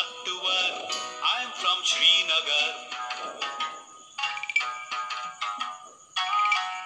not 0.00 0.24
to. 0.24 0.34
I'm 1.34 1.50
from 1.60 1.78
Srinagar. 1.84 2.68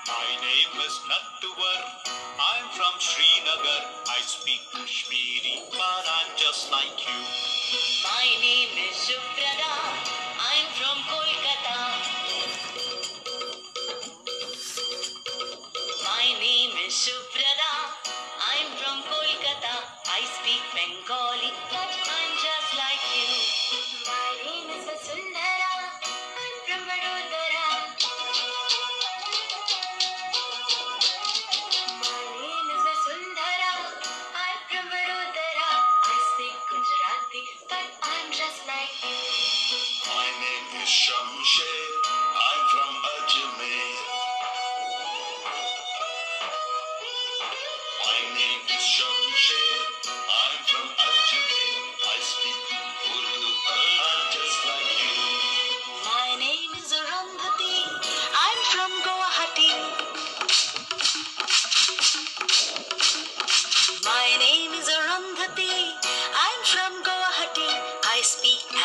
My 0.06 0.28
name 0.42 0.74
is 0.86 1.00
not. 1.08 1.22
I'm 2.40 2.66
from 2.72 2.94
Srinagar. 2.98 3.82
I 4.08 4.20
speak 4.22 4.62
Kashmiri, 4.72 5.62
but 5.70 6.04
I'm 6.18 6.36
just 6.36 6.72
like 6.72 7.06
you. 7.06 7.20
My 8.02 8.26
name 8.40 8.74
is 8.90 8.96
Suprada. 8.96 10.23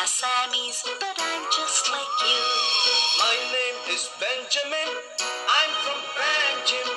Assamese, 0.00 0.88
but 0.98 1.16
I'm 1.20 1.44
just 1.52 1.90
like 1.92 2.14
you. 2.24 2.40
My 3.20 3.36
name 3.52 3.78
is 3.92 4.08
Benjamin. 4.16 4.88
I'm 5.20 5.72
from 5.84 6.00
Panjim. 6.16 6.88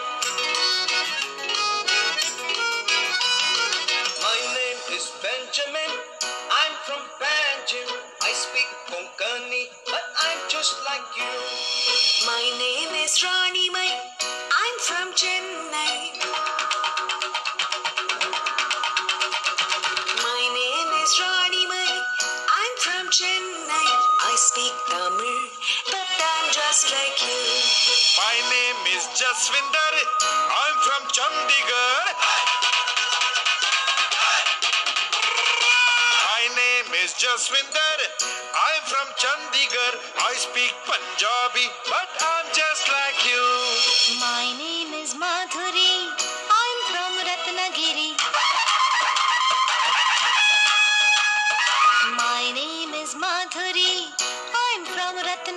My 4.23 4.39
name 4.55 4.79
is 4.95 5.11
Benjamin. 5.19 5.91
I'm 6.23 6.73
from 6.87 7.03
Panjim. 7.19 7.89
I 8.23 8.31
speak 8.31 8.69
Konkani, 8.87 9.67
but 9.91 10.05
I'm 10.23 10.39
just 10.47 10.75
like 10.87 11.03
you. 11.19 11.33
My 12.25 12.43
name 12.57 13.03
is 13.03 13.21
Rani 13.21 13.62
My 28.15 28.35
name 28.45 28.95
is 28.95 29.09
Jaswinder. 29.17 29.93
I'm 30.21 30.77
from 30.85 31.01
Chandigarh. 31.09 32.09
My 36.29 36.43
name 36.53 36.93
is 37.03 37.13
Jaswinder. 37.17 37.97
I'm 38.53 38.83
from 38.85 39.07
Chandigarh. 39.17 39.97
I 40.29 40.33
speak 40.37 40.73
Punjabi, 40.85 41.65
but 41.89 42.09
I'm 42.21 42.45
just 42.53 42.85
like 42.93 43.19
you. 43.25 43.45
My 44.21 44.45
name 44.61 44.93
is 44.93 45.15
Madhuri. 45.15 45.92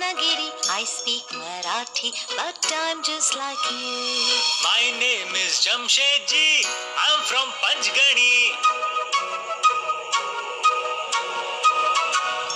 I 0.09 0.85
speak 0.85 1.27
Marathi, 1.35 2.15
but 2.37 2.71
I'm 2.87 3.03
just 3.03 3.35
like 3.35 3.59
you. 3.69 4.39
My 4.63 4.97
name 5.01 5.35
is 5.35 5.59
Jamshedji. 5.59 6.63
I'm 6.63 7.19
from 7.27 7.43
Panchgani. 7.59 8.55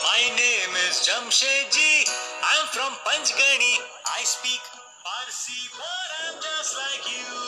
My 0.08 0.22
name 0.40 0.76
is 0.88 1.04
Jamshedji. 1.04 2.08
I'm 2.42 2.68
from 2.72 2.94
Panchgani. 3.04 3.84
I 4.08 4.24
speak 4.24 4.62
Parsi, 5.04 5.68
but 5.76 6.10
I'm 6.24 6.36
just 6.42 6.78
like 6.78 7.12
you. 7.12 7.41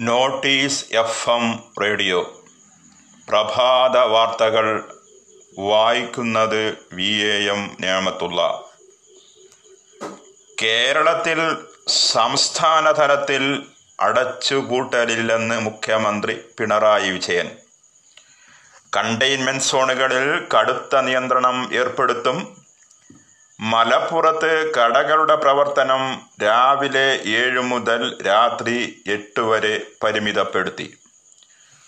Notice 0.00 0.84
F 0.92 1.30
M 1.30 1.64
radio. 1.82 2.44
പ്രഭാത 3.28 3.98
വാർത്തകൾ 3.98 4.96
വായിക്കുന്നത് 5.58 6.78
V 6.92 7.12
A 7.12 7.48
M 7.48 7.76
നേമത്തുള്ള. 7.80 8.64
കേരളത്തിൽ 10.62 11.56
സംസ്ഥാന 11.88 12.92
തലത്തിൽ 12.92 13.62
അടച്ചുപൂട്ടലില്ലെന്ന് 14.00 15.60
മുഖ്യമന്ത്രി 15.60 16.40
Pinarayi 16.58 17.10
Vijayan. 17.10 17.50
Containment 18.96 19.64
സോണുകളിൽ 19.64 20.48
കടുത്ത 20.54 20.96
നിയന്ത്രണം 20.96 21.74
ഏർപ്പെടുത്തും 21.74 22.63
മലപ്പുറത്ത് 23.60 24.72
കടകളുടെ 24.74 25.34
പ്രവർത്തനം 25.34 26.20
രാവിലെ 26.42 27.22
ഏഴ് 27.24 27.60
മുതൽ 27.60 28.22
രാത്രി 28.26 29.02
എട്ട് 29.06 29.40
വരെ 29.40 29.80
പരിമിതപ്പെടുത്തി. 30.02 30.98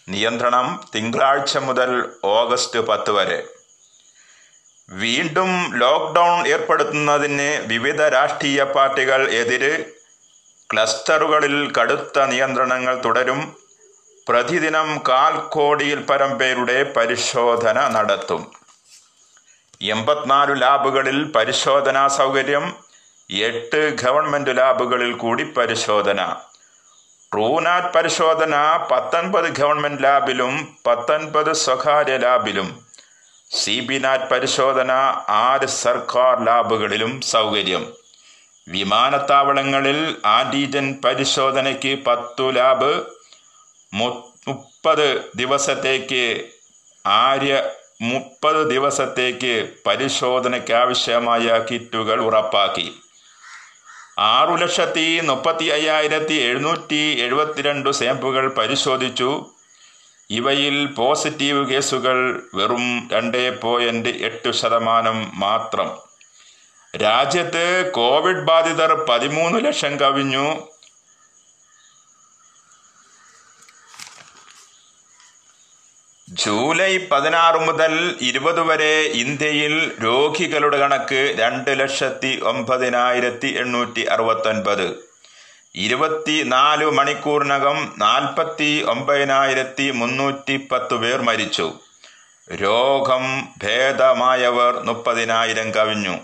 നിയന്ത്രണം 0.09 0.81
തിങ്കളാഴ്ച 0.95 1.57
മുതൽ 1.57 2.09
ഓഗസ്റ്റ് 2.25 2.79
പത്ത് 2.79 3.11
വരെ. 3.11 3.47
വീണ്ടും 4.91 5.77
ലോക്ക്ഡൗൺ 5.77 6.47
ഏർപ്പെടുത്തുന്നതിന് 6.47 7.67
വിവിധ 7.67 8.03
രാഷ്ട്രീയ 8.03 8.63
പാർട്ടികൾ 8.63 9.29
എതിര് 9.31 9.85
ക്ലസ്റ്ററുകളിൽ 10.73 11.73
കടുത്ത 11.79 12.25
നിയന്ത്രണങ്ങൾ 12.25 13.03
തുടരും. 13.03 13.57
പ്രതിദിനം 14.29 15.03
കാൽ 15.09 15.49
കോടിയിൽ 15.49 16.01
പരം 16.03 16.39
പേരുടെ 16.39 16.83
പരിശോധന 16.83 17.89
നടത്തും. 17.89 18.66
എൺപത്തിനാല് 19.83 20.63
ലാബുകളിൽ 20.63 21.25
പരിശോധനാ 21.33 22.09
സൗകര്യം 22.09 22.75
എട്ട് 23.31 23.97
ഗവൺമെന്റ് 24.03 24.57
ലാബുകളിൽ 24.59 25.13
കൂടി 25.13 25.45
പരിശോധന. 25.45 26.37
ട്രൂനാറ്റ് 27.33 27.87
പരിശോധന 27.87 28.77
പത്തൊൻപത് 28.91 29.45
ഗവൺമെന്റ് 29.45 30.03
ലാബിലും 30.03 30.77
പത്തൊൻപത് 30.87 31.53
സ്വകാര്യ 31.53 32.17
ലാബിലും. 32.17 32.87
സി 33.51 33.81
ബി 33.81 33.99
നാറ്റ് 33.99 34.25
പരിശോധന 34.25 34.93
ആറ് 35.29 35.67
സർക്കാർ 35.67 36.45
ലാബുകളിലും 36.45 37.21
സൗകര്യം. 37.21 37.93
വിമാനത്താവളങ്ങളിൽ 38.69 40.17
ആന്റിജൻ 40.27 41.01
പരിശോധനയ്ക്ക് 41.05 42.05
പത്തു 42.05 42.51
ലാബ് 42.51 43.05
മുപ്പത് 43.95 45.31
ദിവസത്തേക്ക് 45.37 46.51
ആര്യ 47.07 47.71
മുപ്പത് 48.03 48.71
ദിവസത്തേക്ക് 48.71 49.69
പരിശോധനയ്ക്ക് 49.87 50.73
ആവശ്യമായ 50.73 51.61
കിറ്റുകൾ 51.71 52.21
ഉറപ്പാക്കി. 52.21 52.93
ആറു 54.19 54.55
ലക്ഷത്തി 54.55 55.21
മുപ്പത്തി 55.21 55.65
അയ്യായിരത്തി 55.65 56.35
എഴുന്നൂറ്റി 56.35 57.21
എഴുപത്തിരണ്ട് 57.21 57.91
സാമ്പിളുകൾ 57.91 58.49
പരിശോധിച്ചു. 58.49 59.51
ഇവയിൽ 60.31 60.87
പോസിറ്റീവ് 60.87 61.71
കേസുകൾ 61.71 62.43
വെറും 62.55 63.09
രണ്ട് 63.13 63.61
പോയിന്റ് 63.61 64.09
എട്ട് 64.09 64.51
ശതമാനം 64.51 65.41
മാത്രം. 65.41 65.99
രാജ്യത്ത് 66.97 67.93
കോവിഡ് 67.95 68.45
ബാധിതർ 68.45 68.95
പതിമൂന്ന് 68.95 69.65
ലക്ഷം 69.65 69.97
കവിഞ്ഞു. 70.01 70.76
ജൂലൈ 76.43 76.99
പതിനാറ് 77.11 77.59
മുതൽ 77.67 77.93
ഇരുപത് 78.21 78.61
വരെ 78.61 78.95
ഇന്ത്യയിൽ 79.23 79.75
രോഗികളുടെ 80.05 80.79
കണക്ക് 80.79 81.35
രണ്ട് 81.39 81.71
ലക്ഷത്തി 81.81 82.41
ഒമ്പതിനായിരത്തി 82.43 83.47
എണ്ണൂറ്റി 83.47 84.01
അറുപത്തൊൻപത്. 84.01 84.87
ഇരുപത്തിനാല് 85.75 86.85
മണിക്കൂറിനകം 86.85 87.95
നാൽപ്പത്തി 87.99 88.85
ഒമ്പതിനായിരത്തി 88.89 89.91
മുന്നൂറ്റി 89.91 90.69
പത്ത് 90.73 90.95
പേർ 90.95 91.23
മരിച്ചു. 91.23 91.67
രോഗം 92.63 93.25
ഭേദമായവർ 93.63 94.75
മുപ്പതിനായിരം 94.85 95.71
കവിഞ്ഞു. 95.75 96.17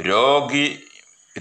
രോഗി 0.00 0.66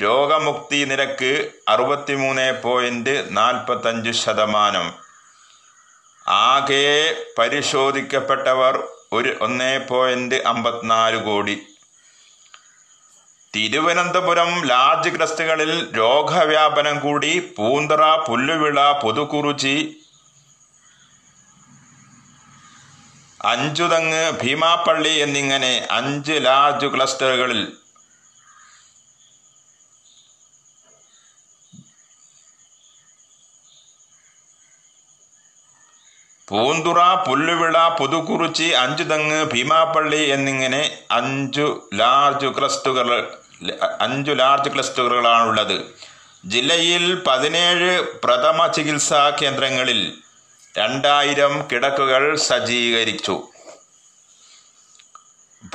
രോഗമുക്തി 0.03 0.85
നിരക്ക് 0.85 1.51
അറുപത്തിമൂന്ന് 1.67 2.61
പോയിന്റ് 2.63 3.27
നാൽപ്പത്തഞ്ച് 3.31 4.11
ശതമാനം. 4.11 5.10
ആകെ 6.27 7.15
പരിശോധിക്കപ്പെട്ടവർ 7.37 8.83
ഒരു 9.13 9.37
ഒന്നേ 9.41 9.77
പോയിന്റ് 9.77 10.35
അമ്പത്തിനാല് 10.35 11.23
കോടി. 11.23 11.67
തിരുവനന്തപുരം 13.55 14.65
ലാർജ് 14.65 15.09
ക്ലസ്റ്ററുകളിൽ 15.09 15.97
രോഗവ്യാപനം 15.97 16.99
കൂടി 16.99 17.39
പൂന്തറ 17.39 18.15
പുല്ലുവിള 18.15 18.99
പുതുക്കുറിച്ചി 19.01 19.97
അഞ്ചുതങ്ങ് 23.45 24.31
ഭീമാപ്പള്ളി 24.43 25.09
എന്നിങ്ങനെ 25.09 25.87
അഞ്ച് 25.91 26.31
ലാർജ് 26.31 26.85
ക്ലസ്റ്ററുകളിൽ 26.85 27.80
പൂന്തുറ 36.51 36.99
പുല്ലുവിള 37.15 37.87
പുതുക്കുറിച്ചി 37.87 38.63
അഞ്ചുതങ്ങ് 38.63 39.43
ഭീമാപ്പള്ളി 39.43 40.29
എന്നിങ്ങനെ 40.29 40.97
അഞ്ചു 41.11 41.89
ലാർജ് 41.93 42.47
ക്ലസ്റ്ററുകൾ 42.47 43.31
അഞ്ചു 43.99 44.31
ലാർജ് 44.31 44.69
ക്ലസ്റ്ററുകളാണുള്ളത് 44.69 45.95
ജില്ലയിൽ 46.45 47.23
പതിനേഴ് 47.27 48.01
പ്രഥമ 48.23 48.67
ചികിത്സാ 48.67 49.29
കേന്ദ്രങ്ങളിൽ 49.41 50.13
രണ്ടായിരം 50.77 51.67
കിടക്കുകൾ 51.71 52.35
സജ്ജീകരിച്ചു. 52.35 53.43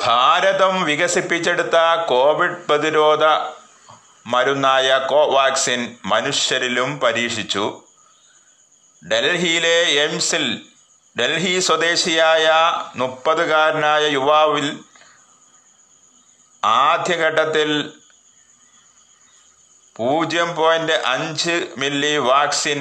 ഭാരതം 0.01 0.85
വികസിപ്പിച്ചെടുത്ത 0.85 1.77
കോവിഡ് 2.07 2.67
പ്രതിരോധ 2.69 3.25
മരുന്നായ 4.27 5.01
കോവാക്സിൻ 5.11 5.97
മനുഷ്യരിലും 6.05 7.01
പരീക്ഷിച്ചു. 7.01 7.86
ഡൽഹിയിലെ 9.11 9.77
എയിംസിൽ 10.03 10.45
ഡൽഹി 11.17 11.53
സ്വദേശിയായ 11.67 12.47
മുപ്പതുകാരനായ 13.01 14.05
യുവാവിൽ 14.17 14.67
ആദ്യഘട്ടത്തിൽ 16.63 17.71
പൂജ്യം 19.97 20.51
പോയിന്റ് 20.57 20.97
അഞ്ച് 21.15 21.55
മില്ലി 21.79 22.15
വാക്സിൻ 22.31 22.81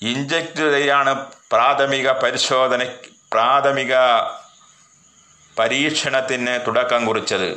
ഇഞ്ചക്ട് 0.00 0.64
ചെയ്യാണ് 0.74 1.12
പ്രാഥമിക 1.52 2.08
പരിശോധന 2.22 2.82
പ്രാഥമിക 3.32 3.94
പരീക്ഷണത്തിന് 5.56 6.54
തുടക്കം 6.66 7.02
കുറിച്ചത്. 7.06 7.48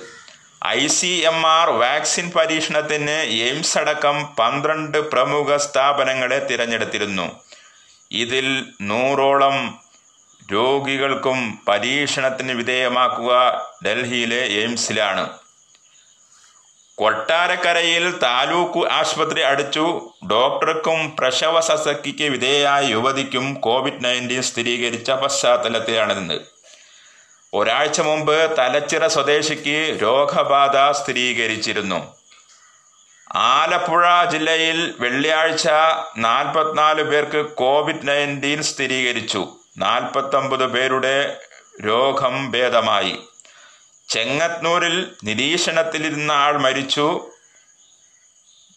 I 0.67 0.87
C 0.87 1.07
M 1.07 1.47
R 1.47 1.69
vaccine 1.69 2.31
പരീക്ഷണത്തിന് 2.31 3.11
എയിംസ് 3.11 3.77
അടക്കം 3.77 4.35
പന്ത്രണ്ട് 4.39 5.11
പ്രമുഖ 5.11 5.55
സ്ഥാപനങ്ങളെ 5.55 6.47
തിരഞ്ഞെടുത്തിരുന്നു. 6.47 7.31
ഇതിൽ 8.11 8.65
നൂറോളം 8.81 9.79
രോഗികൾക്കും 10.53 11.59
പരീക്ഷണത്തിന് 11.67 12.51
വിധേയമാക്കുക 12.51 13.61
ഡൽഹിയിലെ 13.85 14.45
എയിംസിലാണ്. 14.45 15.29
കൊട്ടാരക്കരയിൽ 16.95 18.19
താലൂക്ക് 18.23 18.87
ആശുപത്രി 18.87 19.41
അടിച്ചു. 19.41 20.11
ഡോക്ടർക്കും 20.31 21.15
പ്രസവ 21.19 21.59
ശസ്ത്രക്രിയയ്ക്ക് 21.59 22.23
വിധേയയായ 22.23 22.85
യുവതിക്കും 22.85 23.53
കോവിഡ് 23.53 24.03
നയന്റീൻ 24.03 24.41
സ്ഥിരീകരിച്ച 24.41 25.11
പശ്ചാത്തലത്തിലാണിത് 25.11 26.58
ഒരാഴ്ച 27.53 28.01
മുമ്പ് 28.01 28.57
തലച്ചിറ 28.57 29.07
സ്വദേശിക്ക് 29.07 29.99
രോഗബാധ 30.01 30.91
സ്ഥിരീകരിച്ചിരുന്നു. 30.91 32.15
ആലപ്പുഴ 33.35 34.25
ജില്ലയിൽ 34.25 34.95
വെള്ളിയാഴ്ച 34.99 35.67
നാൽപ്പത്തിനാല് 36.17 37.03
പേർക്ക് 37.03 37.45
കോവിഡ് 37.45 38.07
നയന്റീൻ 38.07 38.63
സ്ഥിരീകരിച്ചു. 38.63 39.55
നാൽപ്പത്തൊമ്പത് 39.77 40.67
പേരുടെ 40.67 41.37
രോഗം 41.85 42.51
ഭേദമായി. 42.51 43.19
ചെങ്ങത്നൂരിൽ 44.09 45.15
നിരീക്ഷണത്തിലിരുന്ന 45.23 46.31
ആൾ 46.31 46.57
മരിച്ചു. 46.57 47.29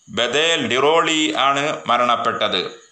ബദേൽ 0.09 0.67
ഡിറോളി 0.67 1.35
ആണ് 1.39 1.81
മരണപ്പെട്ടത്. 1.87 2.83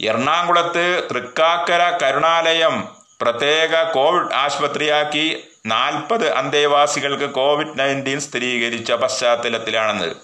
എറണാകുളത്ത് 0.00 1.08
തൃക്കാക്കര 1.10 1.98
കരുണാലയം 2.02 3.01
പ്രത്യേക 3.22 3.82
കോവിഡ് 3.82 4.34
ആശുപത്രിയാക്കി 4.34 5.44
നാൽപ്പത് 5.66 6.34
അന്തേവാസികൾക്ക് 6.34 7.30
കോവിഡ് 7.30 7.78
നയന്റീൻ 7.78 8.20
സ്ഥിരീകരിച്ച 8.20 8.92
പശ്ചാത്തലത്തിലാണെന്ന്. 8.92 10.14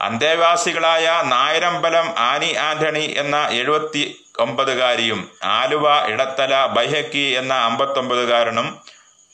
അന്തേവാസികളായ 0.00 1.22
നായരമ്പലം 1.24 2.14
ആനി 2.18 2.54
ആന്റണി 2.54 3.14
എന്ന 3.18 3.48
എഴുപത്തി 3.50 4.20
ഒമ്പതുകാരിയും 4.38 5.30
ആലുവ 5.44 6.06
ഇടത്തല 6.06 6.66
ബൈഹക്കി 6.66 7.26
എന്ന 7.38 7.54
അമ്പത്തൊമ്പതുകാരനും 7.54 8.80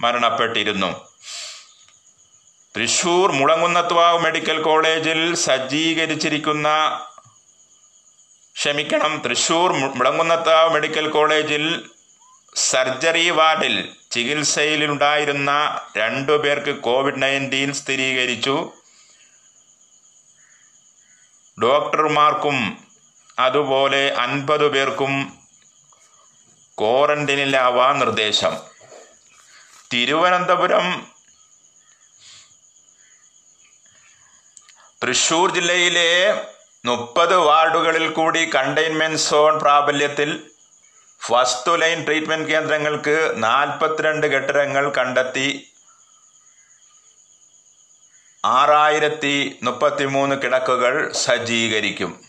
മരണപ്പെട്ടിരുന്നു. 0.00 0.90
തൃശൂർ 2.76 3.32
മുളങ്കുന്നത്വാവ് 3.32 4.18
മെഡിക്കൽ 4.18 4.62
കോളേജിൽ 4.62 5.34
സജ്ജീകരിച്ചിരിക്കുന്ന 5.34 7.00
ക്ഷമിക്കണം 8.56 9.22
തൃശൂർ 9.24 9.72
മുളങ്കുന്നത്താവ് 9.72 10.70
മെഡിക്കൽ 10.70 11.08
കോളേജിൽ 11.08 11.90
സർജറി 12.54 13.30
വാർഡിൽ 13.30 13.94
ചികിത്സയിലുണ്ടായിരുന്ന 14.10 15.80
രണ്ടു 15.96 16.32
പേർക്ക് 16.32 16.80
കോവിഡ് 16.80 17.22
നയന്റീൻ 17.22 17.72
സ്ഥിരീകരിച്ചു. 17.72 18.72
ഡോക്ടർമാർക്കും 21.62 22.88
അതുപോലെ 23.38 24.14
അൻപത് 24.14 24.72
പേർക്കും 24.72 25.38
ക്വാറന്റീനിലാവാ 26.78 27.92
നിർദ്ദേശം. 27.92 28.60
തിരുവനന്തപുരം 29.92 31.06
തൃശൂർ 35.02 35.54
ജില്ലയിലെ 35.54 36.44
മുപ്പത് 36.84 37.36
വാർഡുകളിൽ 37.36 38.10
കൂടി 38.10 38.50
കണ്ടെയ്ൻമെന്റ് 38.54 39.18
സോൺ 39.18 39.58
പ്രാബല്യത്തിൽ 39.58 40.49
ഫസ്റ്റ് 41.22 41.80
ലൈൻ 41.80 42.04
ട്രീറ്റ്മെന്റ് 42.04 42.48
കേന്ദ്രങ്ങൾക്ക് 42.48 43.32
നാൽപ്പത്തിരണ്ട് 43.36 44.26
കെട്ടിടങ്ങൾ 44.26 44.90
കണ്ടെത്തി 44.90 45.66
ആറായിരത്തി 48.44 49.58
മുപ്പത്തിമൂന്ന് 49.62 50.36
കിടക്കുകൾ 50.42 51.12
സജ്ജീകരിക്കും. 51.12 52.20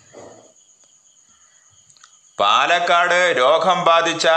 പാലക്കാട് 2.39 3.33
രോഗം 3.37 3.83
ബാധിച്ച 3.83 4.27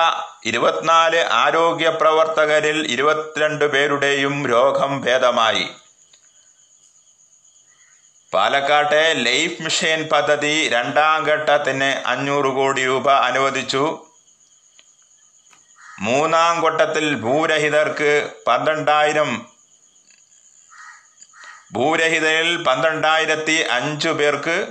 ഇരുപത്തിനാല് 0.45 1.17
ആരോഗ്യ 1.17 1.89
പ്രവർത്തകരിൽ 1.89 2.87
ഇരുപത്തിരണ്ട് 2.93 3.65
പേരുടെയും 3.65 4.47
രോഗം 4.47 5.01
ഭേദമായി. 5.01 5.69
പാലക്കാട്ടെ 8.33 9.13
ലൈഫ് 9.13 9.63
മിഷൻ 9.63 10.09
പദ്ധതി 10.13 10.69
രണ്ടാം 10.69 11.25
ഘട്ടത്തിന് 11.25 11.91
അഞ്ഞൂറ് 12.07 12.55
കോടി 12.55 12.85
രൂപ 12.85 13.11
അനുവദിച്ചു. 13.11 14.07
മൂന്നാം 16.03 16.61
കൊട്ടത്തിൽ 16.61 17.15
ഭൂരഹിതർക്ക് 17.15 18.31
പന്ത്രണ്ടായിരം 18.47 19.47
ഭൂരഹിതരിൽ 21.73 22.65
പന്ത്രണ്ടായിരത്തി 22.65 23.53
അഞ്ചു 23.53 24.09
പേർക്ക് 24.09 24.67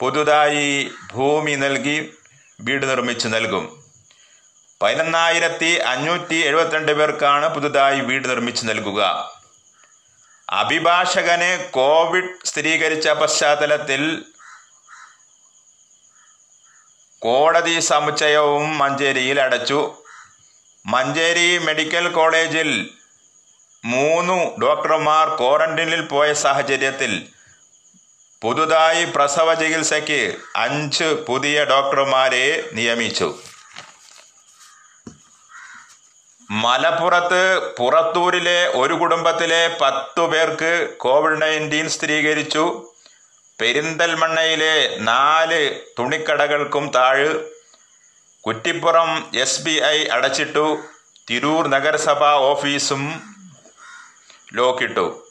പുതുതായി 0.00 0.90
ഭൂമി 1.12 1.54
നൽകി 1.54 2.14
വീട് 2.60 2.88
നിർമ്മിച്ചു 2.88 3.28
നൽകും. 3.28 3.82
പതിനൊന്നായിരത്തി 4.82 5.78
അഞ്ഞൂറ്റി 5.78 6.34
എഴുപത്തിരണ്ട് 6.34 6.92
പേർക്കാണ് 6.92 7.54
പുതുതായി 7.54 8.00
വീട് 8.00 8.28
നിർമ്മിച്ചു 8.28 8.64
നൽകുക. 8.64 9.32
അഭിഭാഷകന് 10.48 11.70
കോവിഡ് 11.70 12.46
സ്ഥിരീകരിച്ച 12.46 13.08
പശ്ചാത്തലത്തിൽ 13.08 14.24
കോടതി 17.18 17.80
സമുച്ചയവും 17.80 18.78
മഞ്ചേരിയിൽ 18.78 19.40
അടച്ചു. 19.40 20.01
മഞ്ചേരി 20.86 21.58
മെഡിക്കൽ 21.58 22.08
കോളേജിൽ 22.08 22.90
മൂന്നു 23.84 24.56
ഡോക്ടർമാർ 24.62 25.38
ക്വാറന്റീനിൽ 25.38 26.00
പോയ 26.00 26.32
സാഹചര്യത്തിൽ 26.32 27.28
പുതുതായി 28.42 29.04
പ്രസവ 29.04 29.54
ചികിത്സയ്ക്ക് 29.54 30.36
അഞ്ച് 30.56 31.04
പുതിയ 31.04 31.64
ഡോക്ടർമാരെ 31.64 32.64
നിയമിച്ചു. 32.72 33.38
മലപ്പുറത്ത് 36.50 37.74
പുറത്തൂരിലെ 37.76 38.66
ഒരു 38.66 38.94
കുടുംബത്തിലെ 38.94 39.78
പത്തു 39.80 40.20
പേർക്ക് 40.20 40.94
കോവിഡ് 40.96 41.42
നയന്റീൻ 41.42 41.88
സ്ഥിരീകരിച്ചു. 41.88 42.88
പെരിന്തൽമണ്ണയിലെ 43.60 44.96
നാല് 44.96 45.80
തുണിക്കടകൾക്കും 45.98 46.90
താഴ് 46.94 47.51
കുറ്റിപ്പുറം 48.46 49.30
എസ് 49.36 49.62
ബി 49.62 49.70
ഐ 49.70 50.04
അടച്ചിട്ടു. 50.04 50.78
തിരൂർ 51.30 51.68
നഗരസഭ 51.68 52.24
ഓഫീസും 52.24 53.22
ലോക്കിട്ടു. 54.54 55.26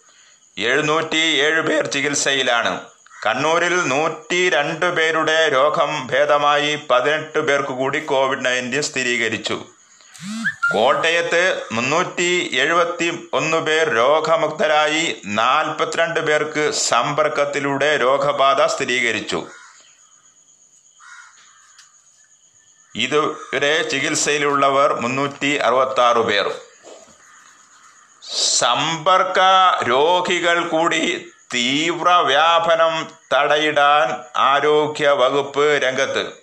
എഴുന്നൂറ്റി 0.58 1.18
ഏഴ് 1.18 1.62
പേർ 1.62 1.88
ചികിത്സയിലാണ്. 1.88 2.82
കണ്ണൂരിൽ 3.26 3.88
നൂറ്റി 3.88 4.50
രണ്ട് 4.50 4.96
പേരുടെ 4.96 5.50
രോഗം 5.54 6.08
ഭേദമായി 6.08 6.80
പതിനെട്ട് 6.90 7.40
പേർക്ക് 7.40 7.70
കൂടി 7.70 8.00
കോവിഡ് 8.00 8.46
നയന്റീൻ 8.46 8.82
സ്ഥിരീകരിച്ചു. 8.82 9.66
കോട്ടയത്ത് 10.74 11.62
മുന്നൂറ്റി 11.72 12.50
എഴുപത്തി 12.54 13.30
ഒന്ന് 13.34 13.58
പേർ 13.58 13.90
രോഗമുക്തരായി 13.90 15.22
നാൽപ്പത്തിരണ്ട് 15.26 16.20
പേർക്ക് 16.20 16.72
സമ്പർക്കത്തിലൂടെ 16.72 17.98
രോഗബാധ 17.98 18.62
സ്ഥിരീകരിച്ചു. 18.66 19.48
ഇതുവരെ 22.96 23.84
ചികിത്സയിലുള്ളവർ 23.84 24.94
മുന്നൂറ്റി 24.94 25.56
അറുപത്തി 25.56 26.02
ആറ് 26.02 26.18
പേർ. 26.18 26.52
സമ്പർക്ക 28.58 29.40
രോഗികൾ 29.90 30.68
കൂടി 30.68 31.32
തീവ്ര 31.54 32.10
വ്യാപനം 32.10 33.08
തടയിടാൻ 33.34 34.24
ആരോഗ്യ 34.36 35.10
വകുപ്പ് 35.10 35.82
രംഗത്ത്. 35.84 36.42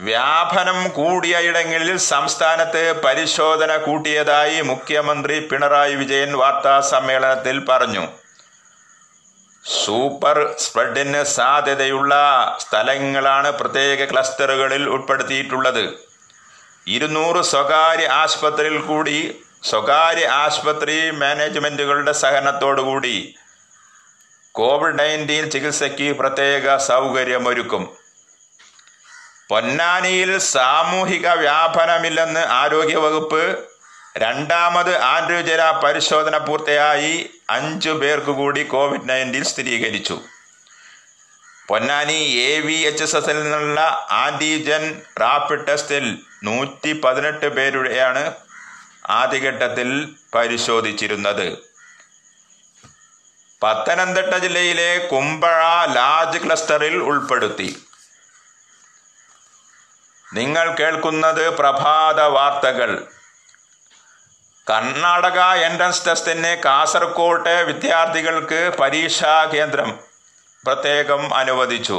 വ്യാപനം 0.00 0.88
കൂടിയ 0.88 1.38
ഇടങ്ങളിൽ 1.38 1.96
സംസ്ഥാനത്ത് 1.96 3.02
പരിശോധന 3.02 3.76
കൂട്ടിയതായി 3.76 4.60
മുഖ്യമന്ത്രി 4.60 5.40
പിണറായി 5.40 5.94
വിജയൻ 5.94 6.36
വാർത്താ 6.36 6.80
സമ്മേളനത്തിൽ 6.80 7.58
പറഞ്ഞു. 7.58 8.08
സൂപ്പർ 9.66 10.56
സ്പ്രെഡിന് 10.58 11.22
സാധ്യതയുള്ള 11.24 12.14
സ്ഥലങ്ങളാണ് 12.60 13.52
പ്രത്യേക 13.52 14.10
ക്ലസ്റ്ററുകളിൽ 14.10 14.88
ഉൾപ്പെടുത്തിയിട്ടുള്ളത്. 14.88 15.84
ഇരുന്നൂറ് 16.86 17.42
സ്വകാര്യ 17.42 18.06
ആശുപത്രിയിൽ 18.06 18.78
കൂടി 18.78 19.44
സ്വകാര്യ 19.64 20.26
ആശുപത്രി 20.26 21.10
മാനേജ്മെന്റുകളുടെ 21.10 22.12
സഹകരണത്തോടുകൂടി 22.12 23.34
കോവിഡ് 24.52 24.98
നയന്റീൻ 24.98 25.50
ചികിത്സയ്ക്ക് 25.50 26.18
പ്രത്യേക 26.18 26.76
സൗകര്യമൊരുക്കും. 26.76 27.96
പൊന്നാനിയിൽ 29.48 30.38
സാമൂഹിക 30.38 31.28
വ്യാപനമില്ലെന്ന് 31.28 32.40
ആരോഗ്യവകുപ്പ് 32.40 33.42
രണ്ടാമത് 34.16 35.02
ആൻഡ്രോജന 35.02 35.70
പരിശോധന 35.70 36.38
പൂർത്തിയായി 36.38 37.30
അഞ്ചു 37.50 37.90
പേർക്ക് 37.90 38.26
കൂടി 38.26 38.62
കോവിഡ് 38.62 39.08
നയന്റീൻ 39.08 39.44
സ്ഥിരീകരിച്ചു. 39.44 40.20
Ponnani 41.68 42.18
A 42.22 42.60
V 42.60 42.72
H 42.72 43.02
S 43.02 43.16
എസിൽ 43.16 43.42
നിന്നുള്ള 43.42 44.06
ആന്റിജൻ 44.10 45.02
റാപ്പിഡ് 45.20 45.66
ടെസ്റ്റിൽ 45.68 46.22
നൂറ്റി 46.44 46.92
പതിനെട്ട് 46.92 47.48
പേരുടെയാണ് 47.48 48.32
ആദ്യഘട്ടത്തിൽ 49.08 50.14
പരിശോധിച്ചിരുന്നത്. 50.34 51.58
പത്തനംതിട്ട 53.62 54.34
ജില്ലയിലെ 54.34 54.98
കുമ്പഴ 54.98 55.58
ലാജ് 55.92 56.38
ക്ലസ്റ്ററിൽ 56.44 56.96
ഉൾപ്പെടുത്തി. 56.96 57.84
നിങ്ങൾ 60.34 60.74
കേൾക്കുന്നത് 60.74 61.50
പ്രഭാത 61.50 62.20
വാർത്തകൾ. 62.20 63.06
കർണാടക 64.70 65.40
എൻട്രൻസ് 65.40 66.06
ടെസ്റ്റിന് 66.06 66.62
കാസർകോട്ടെ 66.62 67.62
വിദ്യാർത്ഥികൾക്ക് 67.62 68.72
പരീക്ഷാ 68.80 69.44
കേന്ദ്രം 69.44 70.00
പ്രത്യേകം 70.66 71.34
അനുവദിച്ചു. 71.34 71.98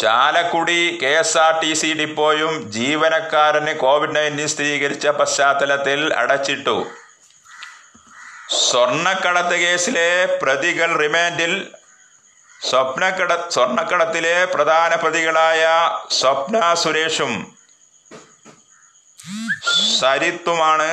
Chalakudy 0.00 0.98
K 1.02 1.06
S 1.06 1.38
R 1.38 1.62
T 1.62 1.72
C 1.74 1.92
ഡിപ്പോയും 1.92 2.70
ജീവനക്കാരന് 2.72 3.78
കോവിഡ് 3.78 4.16
നയന്റീൻ 4.16 4.48
സ്ഥിരീകരിച്ച 4.48 5.06
പശ്ചാത്തലത്തിൽ 5.08 6.14
അടച്ചിട്ടു. 6.14 6.86
സ്വർണക്കടത്ത് 8.50 9.56
കേസിലെ 9.56 10.38
പ്രതികൾ 10.42 10.96
റിമാൻഡിൽ. 10.96 11.72
സ്വപ്നക്കട 12.70 13.50
സ്വർണക്കടത്തിലെ 13.50 14.44
പ്രധാന 14.44 14.94
പ്രതികളായ 14.94 15.62
സ്വപ്ന 16.10 16.74
സുരേഷും 16.74 17.32
സരിത്തുമാണ് 20.00 20.90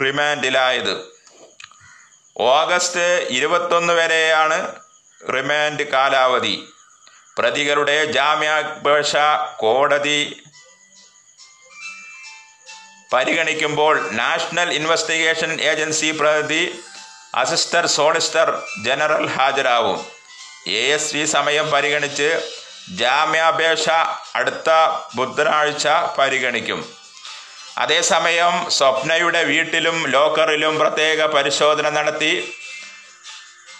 റിമാൻഡിലായത്. 0.00 0.94
ഓഗസ്റ്റ് 2.40 3.26
ഇരുപത്തൊന്ന് 3.30 3.92
വരെയാണ് 3.92 4.74
റിമാൻഡ് 5.34 5.84
കാലാവധി. 5.92 6.68
പ്രതികളുടെ 7.38 8.04
ജാമ്യാപേക്ഷ 8.12 9.16
കോടതി 9.56 10.42
പരിഗണിക്കുമ്പോൾ 13.12 14.12
നാഷണൽ 14.12 14.72
ഇൻവെസ്റ്റിഗേഷൻ 14.72 15.60
ഏജൻസി 15.60 16.10
പ്രതി 16.10 16.80
അസിസ്റ്റർ 17.34 17.86
സോളിസ്റ്റർ 17.86 18.62
ജനറൽ 18.84 19.26
ഹാജരാവും. 19.26 20.06
എ 20.66 20.82
എസ് 20.94 21.26
സമയം 21.26 21.70
പരിഗണിച്ച് 21.70 22.57
ജാമ്യാപേക്ഷ 22.94 23.88
അടുത്ത 24.34 24.70
ബുധനാഴ്ച 25.14 25.88
പരിഗണിക്കും. 26.18 26.84
അതേസമയം 27.78 28.70
സ്വപ്നയുടെ 28.70 29.44
വീട്ടിലും 29.44 30.06
ലോക്കറിലും 30.06 30.78
പ്രത്യേക 30.78 31.26
പരിശോധന 31.26 31.88
നടത്തി. 31.88 32.52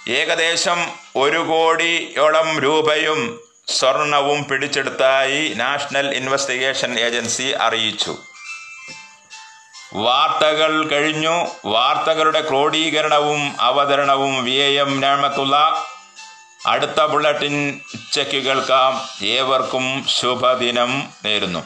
ഏകദേശം 0.08 0.88
ഒരു 1.16 1.38
കോടിയോളം 1.38 2.60
രൂപയും 2.60 3.40
സ്വർണവും 3.66 4.44
പിടിച്ചെടുത്തായി 4.44 5.54
നാഷണൽ 5.54 6.14
ഇൻവെസ്റ്റിഗേഷൻ 6.14 6.98
ഏജൻസി 6.98 7.42
അറിയിച്ചു. 7.42 8.16
വാർത്തകൾ 9.94 10.88
കഴിഞ്ഞു. 10.88 11.48
വാർത്തകളുടെ 11.64 12.48
ക്രോഡീകരണവും 12.48 13.56
അവതരണവും 13.60 14.44
വി 14.44 14.50
എം 14.50 15.00
ഞാമത്തുള്ള 15.00 15.86
അടുത്ത 16.68 17.04
ബുള്ളറ്റിൻ 17.04 17.80
ഉച്ചയ്ക്ക് 17.94 18.44
കേൾക്കാം. 18.44 18.92
ഏവർക്കും 19.26 20.04
ശുഭദിനം 20.08 21.02
നേരുന്നു. 21.24 21.62